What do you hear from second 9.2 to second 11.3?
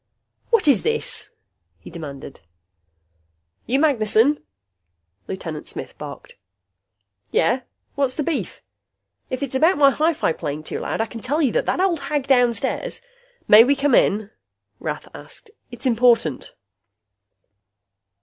If it's about my hi fi playing too loud, I can